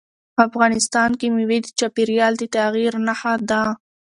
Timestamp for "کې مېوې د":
1.19-1.67